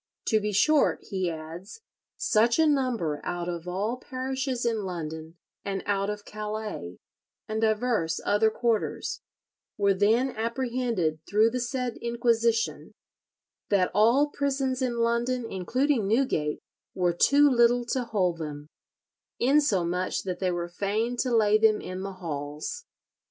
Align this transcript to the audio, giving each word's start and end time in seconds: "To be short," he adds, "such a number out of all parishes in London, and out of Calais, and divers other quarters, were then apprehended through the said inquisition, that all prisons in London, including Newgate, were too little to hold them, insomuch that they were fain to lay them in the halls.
"To 0.29 0.39
be 0.39 0.51
short," 0.51 1.03
he 1.11 1.29
adds, 1.29 1.81
"such 2.17 2.57
a 2.57 2.65
number 2.65 3.21
out 3.23 3.47
of 3.47 3.67
all 3.67 3.97
parishes 3.97 4.65
in 4.65 4.83
London, 4.83 5.35
and 5.63 5.83
out 5.85 6.09
of 6.09 6.25
Calais, 6.25 6.97
and 7.47 7.61
divers 7.61 8.19
other 8.25 8.49
quarters, 8.49 9.21
were 9.77 9.93
then 9.93 10.31
apprehended 10.31 11.19
through 11.29 11.51
the 11.51 11.59
said 11.59 11.97
inquisition, 11.97 12.93
that 13.69 13.91
all 13.93 14.29
prisons 14.31 14.81
in 14.81 14.97
London, 14.97 15.45
including 15.47 16.07
Newgate, 16.07 16.57
were 16.95 17.13
too 17.13 17.47
little 17.47 17.85
to 17.93 18.03
hold 18.05 18.39
them, 18.39 18.65
insomuch 19.37 20.23
that 20.23 20.39
they 20.39 20.49
were 20.49 20.67
fain 20.67 21.15
to 21.17 21.29
lay 21.29 21.59
them 21.59 21.79
in 21.79 22.01
the 22.01 22.13
halls. 22.13 22.85